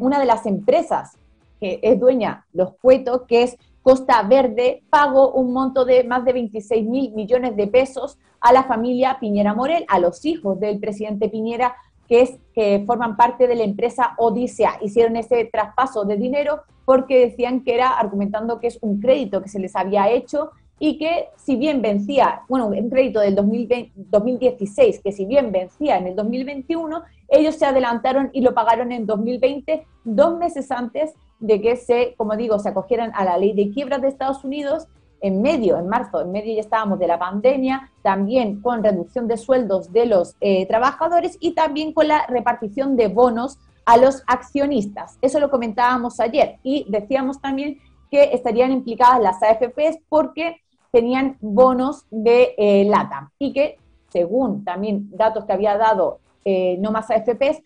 [0.00, 1.18] una de las empresas
[1.60, 6.32] que es dueña, los Cuetos, que es Costa Verde, pagó un monto de más de
[6.32, 11.28] 26 mil millones de pesos a la familia Piñera Morel, a los hijos del presidente
[11.28, 11.74] Piñera,
[12.08, 14.78] que, es, que forman parte de la empresa Odisea.
[14.80, 19.48] Hicieron ese traspaso de dinero porque decían que era, argumentando que es un crédito que
[19.48, 25.12] se les había hecho y que si bien vencía, bueno, un crédito del 2016, que
[25.12, 30.38] si bien vencía en el 2021, ellos se adelantaron y lo pagaron en 2020, dos
[30.38, 34.08] meses antes de que se, como digo, se acogieran a la ley de quiebras de
[34.08, 34.86] Estados Unidos
[35.20, 39.36] en medio, en marzo, en medio ya estábamos de la pandemia, también con reducción de
[39.36, 45.18] sueldos de los eh, trabajadores y también con la repartición de bonos a los accionistas.
[45.20, 47.78] Eso lo comentábamos ayer y decíamos también
[48.10, 55.08] que estarían implicadas las AFPs porque tenían bonos de eh, LATAM y que, según también
[55.10, 57.62] datos que había dado eh, no más AFPs,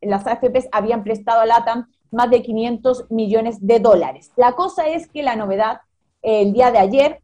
[0.00, 4.32] las AFPs habían prestado a LATAM más de 500 millones de dólares.
[4.36, 5.80] La cosa es que la novedad
[6.24, 7.20] el día de ayer,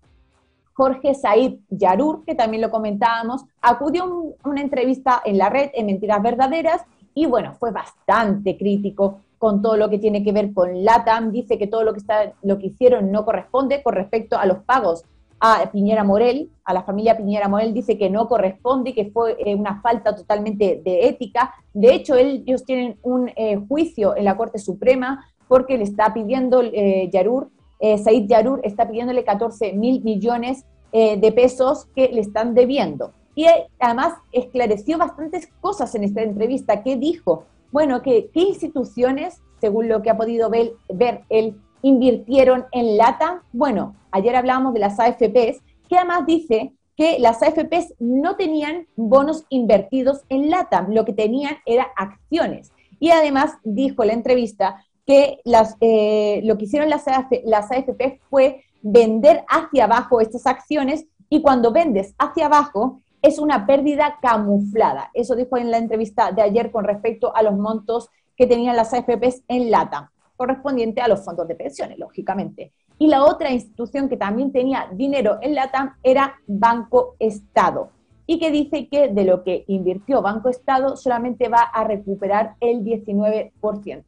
[0.74, 4.04] Jorge Said Yarur, que también lo comentábamos, acudió
[4.42, 6.82] a una entrevista en la red, en Mentiras Verdaderas,
[7.14, 11.58] y bueno, fue bastante crítico con todo lo que tiene que ver con LATAM, dice
[11.58, 15.04] que todo lo que, está, lo que hicieron no corresponde con respecto a los pagos
[15.40, 19.54] a Piñera Morel, a la familia Piñera Morel, dice que no corresponde, que fue eh,
[19.54, 21.54] una falta totalmente de ética.
[21.72, 26.62] De hecho, ellos tienen un eh, juicio en la Corte Suprema porque le está pidiendo
[26.62, 27.48] eh, Yarur
[27.80, 33.12] eh, Said Yarur está pidiéndole 14 mil millones de pesos que le están debiendo.
[33.36, 33.46] Y
[33.78, 36.82] además esclareció bastantes cosas en esta entrevista.
[36.82, 37.44] ¿Qué dijo?
[37.70, 43.42] Bueno, que qué instituciones, según lo que ha podido ver, ver él, invirtieron en LATA.
[43.52, 49.44] Bueno, ayer hablábamos de las AFPs, que además dice que las AFPs no tenían bonos
[49.48, 52.72] invertidos en LATAM, lo que tenían era acciones.
[52.98, 57.04] Y además dijo en la entrevista que las, eh, lo que hicieron las,
[57.44, 63.66] las AFP fue vender hacia abajo estas acciones y cuando vendes hacia abajo es una
[63.66, 65.10] pérdida camuflada.
[65.14, 68.92] Eso dijo en la entrevista de ayer con respecto a los montos que tenían las
[68.94, 72.72] AFPs en LATA, correspondiente a los fondos de pensiones, lógicamente.
[72.98, 77.90] Y la otra institución que también tenía dinero en LATAM era Banco Estado
[78.26, 82.82] y que dice que de lo que invirtió Banco Estado solamente va a recuperar el
[82.82, 83.52] 19%.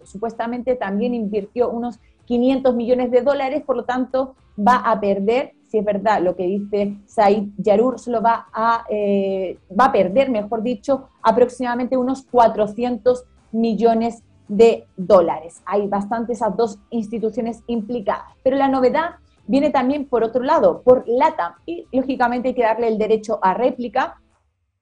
[0.04, 5.76] Supuestamente también invirtió unos 500 millones de dólares, por lo tanto va a perder, si
[5.76, 10.62] es verdad lo que dice Said Yarur, solo va a, eh, va a perder, mejor
[10.62, 15.62] dicho, aproximadamente unos 400 millones de dólares.
[15.64, 18.26] Hay bastante esas dos instituciones implicadas.
[18.42, 22.88] Pero la novedad viene también por otro lado, por LATAM, y lógicamente hay que darle
[22.88, 24.20] el derecho a réplica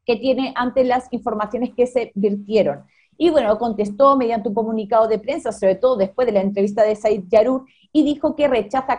[0.04, 2.84] que tiene ante las informaciones que se virtieron.
[3.16, 6.96] Y bueno, contestó mediante un comunicado de prensa, sobre todo después de la entrevista de
[6.96, 8.98] Said Yarur, y dijo que rechaza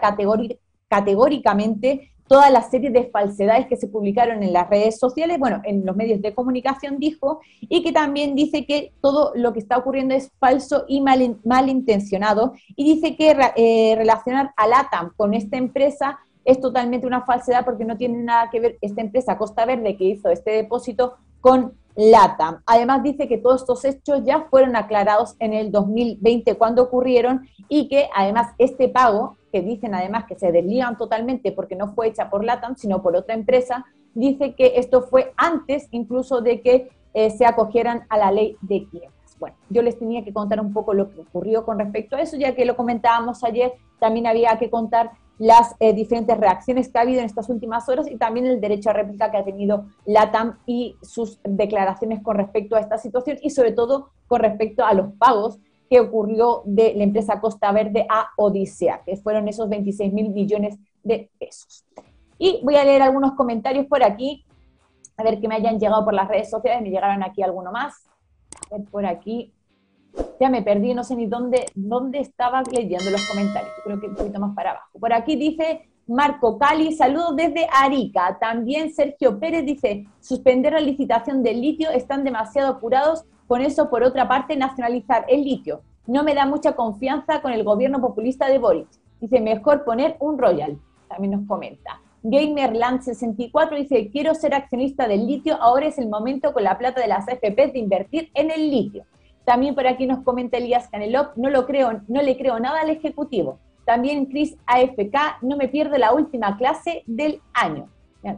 [0.87, 5.85] categóricamente toda la serie de falsedades que se publicaron en las redes sociales, bueno, en
[5.85, 10.15] los medios de comunicación dijo, y que también dice que todo lo que está ocurriendo
[10.15, 16.19] es falso y mal, malintencionado, y dice que eh, relacionar a LATAM con esta empresa
[16.45, 20.05] es totalmente una falsedad porque no tiene nada que ver esta empresa Costa Verde que
[20.05, 22.63] hizo este depósito con LATAM.
[22.65, 27.87] Además dice que todos estos hechos ya fueron aclarados en el 2020 cuando ocurrieron y
[27.89, 32.29] que además este pago que dicen además que se deslían totalmente porque no fue hecha
[32.29, 33.85] por LATAM, sino por otra empresa,
[34.15, 38.87] dice que esto fue antes incluso de que eh, se acogieran a la ley de
[38.87, 39.20] quiebras.
[39.41, 42.37] Bueno, yo les tenía que contar un poco lo que ocurrió con respecto a eso,
[42.37, 47.01] ya que lo comentábamos ayer, también había que contar las eh, diferentes reacciones que ha
[47.01, 50.59] habido en estas últimas horas y también el derecho a réplica que ha tenido LATAM
[50.67, 55.11] y sus declaraciones con respecto a esta situación y sobre todo con respecto a los
[55.13, 55.57] pagos
[55.89, 60.77] que ocurrió de la empresa Costa Verde a Odisea, que fueron esos 26 mil millones
[61.03, 61.83] de pesos.
[62.37, 64.45] Y voy a leer algunos comentarios por aquí,
[65.17, 68.10] a ver que me hayan llegado por las redes sociales, me llegaron aquí alguno más.
[68.91, 69.53] Por aquí.
[70.39, 74.15] Ya me perdí, no sé ni dónde, dónde estaba leyendo los comentarios, creo que un
[74.15, 74.99] poquito más para abajo.
[74.99, 78.37] Por aquí dice Marco Cali, saludos desde Arica.
[78.39, 84.03] También Sergio Pérez dice, suspender la licitación del litio, están demasiado apurados con eso, por
[84.03, 85.81] otra parte, nacionalizar el litio.
[86.07, 88.87] No me da mucha confianza con el gobierno populista de Boric.
[89.21, 90.77] Dice, mejor poner un Royal.
[91.07, 92.01] También nos comenta.
[92.23, 97.07] Gamerland64 dice, quiero ser accionista del litio, ahora es el momento con la plata de
[97.07, 99.05] las AFP de invertir en el litio.
[99.43, 102.89] También por aquí nos comenta Elías Canelop, no lo creo, no le creo nada al
[102.89, 103.59] Ejecutivo.
[103.85, 107.89] También Chris AFK, no me pierde la última clase del año.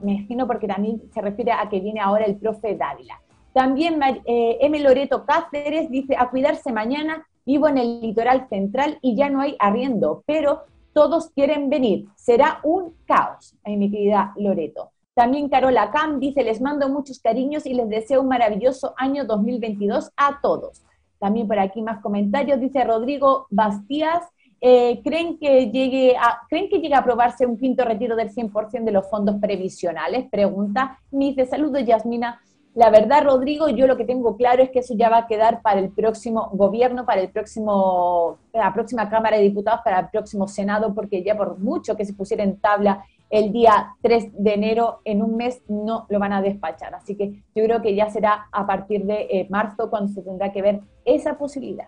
[0.01, 3.19] Me imagino porque también se refiere a que viene ahora el profe Dávila.
[3.53, 4.79] También eh, M.
[4.79, 9.57] Loreto Cáceres dice, a cuidarse mañana, vivo en el litoral central y ya no hay
[9.59, 10.63] arriendo, pero
[10.93, 12.07] todos quieren venir.
[12.15, 14.91] Será un caos, ahí mi querida Loreto.
[15.13, 20.11] También Carola Cam dice, les mando muchos cariños y les deseo un maravilloso año 2022
[20.17, 20.83] a todos.
[21.19, 24.23] También por aquí más comentarios, dice Rodrigo Bastías,
[24.59, 28.85] eh, ¿creen, que llegue a, ¿creen que llegue a aprobarse un quinto retiro del 100%
[28.85, 30.29] de los fondos previsionales?
[30.31, 30.99] Pregunta.
[31.11, 32.41] Me dice, saludos Yasmina.
[32.75, 35.61] La verdad, Rodrigo, yo lo que tengo claro es que eso ya va a quedar
[35.61, 40.47] para el próximo gobierno, para el próximo, la próxima Cámara de Diputados, para el próximo
[40.47, 45.01] Senado, porque ya por mucho que se pusiera en tabla el día 3 de enero,
[45.05, 46.95] en un mes no lo van a despachar.
[46.95, 50.51] Así que yo creo que ya será a partir de eh, marzo cuando se tendrá
[50.51, 51.87] que ver esa posibilidad.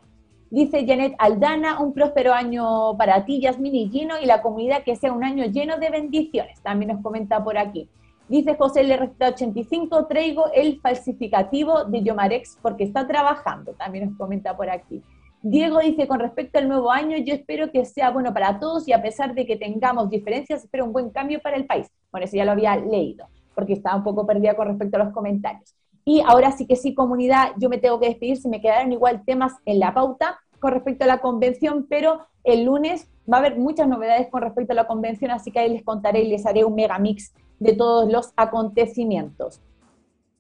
[0.52, 4.96] Dice Janet Aldana, un próspero año para ti, Yasmin y Gino, y la comunidad que
[4.96, 6.62] sea un año lleno de bendiciones.
[6.62, 7.90] También nos comenta por aquí.
[8.28, 13.74] Dice José LR85, traigo el falsificativo de Yomarex porque está trabajando.
[13.74, 15.04] También nos comenta por aquí.
[15.44, 18.94] Diego dice, con respecto al nuevo año, yo espero que sea bueno para todos y
[18.94, 21.88] a pesar de que tengamos diferencias, espero un buen cambio para el país.
[22.12, 25.14] Bueno, eso ya lo había leído, porque estaba un poco perdida con respecto a los
[25.14, 25.76] comentarios.
[26.04, 29.22] Y ahora sí que sí, comunidad, yo me tengo que despedir, si me quedaron igual
[29.24, 33.56] temas en la pauta con respecto a la convención, pero el lunes va a haber
[33.56, 36.66] muchas novedades con respecto a la convención, así que ahí les contaré y les haré
[36.66, 39.62] un mega mix de todos los acontecimientos.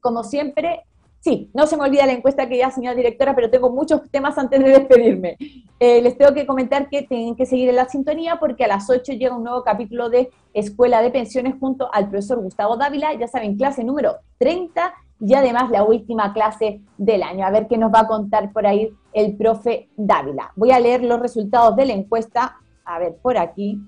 [0.01, 0.85] Como siempre,
[1.19, 4.37] sí, no se me olvida la encuesta que ya, señora directora, pero tengo muchos temas
[4.37, 5.37] antes de despedirme.
[5.79, 8.89] Eh, les tengo que comentar que tienen que seguir en la sintonía porque a las
[8.89, 13.27] 8 llega un nuevo capítulo de Escuela de Pensiones junto al profesor Gustavo Dávila, ya
[13.27, 17.45] saben, clase número 30 y además la última clase del año.
[17.45, 20.51] A ver qué nos va a contar por ahí el profe Dávila.
[20.55, 22.57] Voy a leer los resultados de la encuesta.
[22.83, 23.81] A ver, por aquí,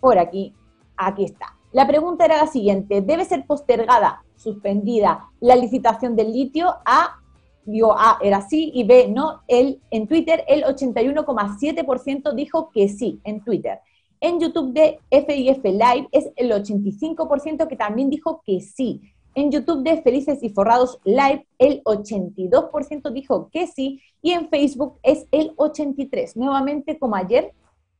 [0.00, 0.54] por aquí,
[0.96, 1.51] aquí está.
[1.72, 6.68] La pregunta era la siguiente, ¿debe ser postergada, suspendida la licitación del litio?
[6.84, 7.18] A,
[7.64, 9.40] dio A era sí y B no.
[9.48, 13.80] El, en Twitter el 81,7% dijo que sí, en Twitter.
[14.20, 19.00] En YouTube de FIF Live es el 85% que también dijo que sí.
[19.34, 24.98] En YouTube de Felices y Forrados Live el 82% dijo que sí y en Facebook
[25.02, 26.36] es el 83%.
[26.36, 27.52] Nuevamente como ayer,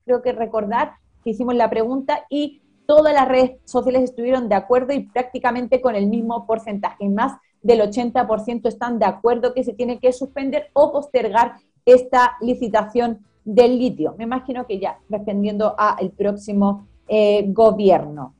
[0.04, 0.92] creo que recordar
[1.24, 2.61] que hicimos la pregunta y
[2.92, 7.08] todas las redes sociales estuvieron de acuerdo y prácticamente con el mismo porcentaje.
[7.08, 7.32] Más
[7.62, 11.54] del 80% están de acuerdo que se tiene que suspender o postergar
[11.86, 14.14] esta licitación del litio.
[14.18, 18.34] Me imagino que ya respondiendo al próximo eh, gobierno.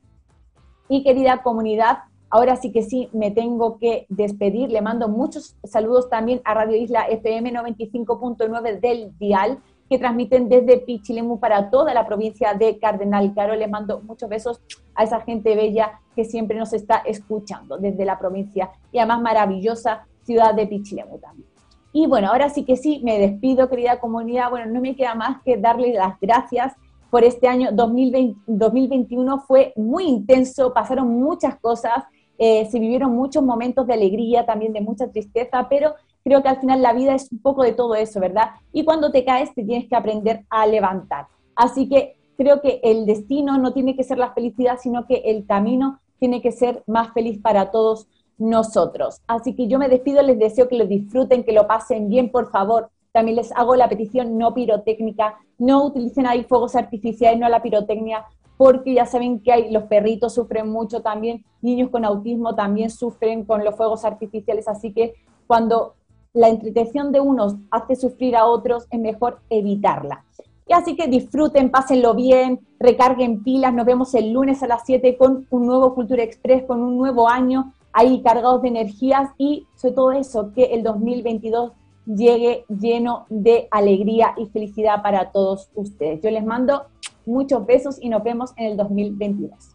[0.86, 4.70] Y querida comunidad, ahora sí que sí me tengo que despedir.
[4.70, 9.60] Le mando muchos saludos también a Radio Isla FM 95.9 del Dial
[9.92, 13.54] que transmiten desde Pichilemu para toda la provincia de Cardenal Caro.
[13.54, 14.62] Les mando muchos besos
[14.94, 20.06] a esa gente bella que siempre nos está escuchando desde la provincia y además maravillosa
[20.22, 21.46] ciudad de Pichilemu también.
[21.92, 24.48] Y bueno, ahora sí que sí, me despido, querida comunidad.
[24.48, 26.72] Bueno, no me queda más que darle las gracias
[27.10, 29.40] por este año 2020, 2021.
[29.40, 32.04] Fue muy intenso, pasaron muchas cosas,
[32.38, 36.60] eh, se vivieron muchos momentos de alegría, también de mucha tristeza, pero creo que al
[36.60, 38.50] final la vida es un poco de todo eso, ¿verdad?
[38.72, 41.26] Y cuando te caes te tienes que aprender a levantar.
[41.54, 45.46] Así que creo que el destino no tiene que ser la felicidad, sino que el
[45.46, 48.06] camino tiene que ser más feliz para todos
[48.38, 49.20] nosotros.
[49.26, 52.50] Así que yo me despido, les deseo que lo disfruten, que lo pasen bien, por
[52.50, 52.90] favor.
[53.12, 58.24] También les hago la petición no pirotécnica, no utilicen ahí fuegos artificiales, no la pirotecnia,
[58.56, 63.44] porque ya saben que hay, los perritos sufren mucho también, niños con autismo también sufren
[63.44, 65.14] con los fuegos artificiales, así que
[65.46, 65.94] cuando
[66.34, 70.24] la entretención de unos hace sufrir a otros, es mejor evitarla.
[70.66, 75.16] Y así que disfruten, pásenlo bien, recarguen pilas, nos vemos el lunes a las 7
[75.18, 79.94] con un nuevo Cultura Express, con un nuevo año ahí cargados de energías y sobre
[79.94, 81.72] todo eso, que el 2022
[82.06, 86.22] llegue lleno de alegría y felicidad para todos ustedes.
[86.22, 86.86] Yo les mando
[87.26, 89.71] muchos besos y nos vemos en el 2022.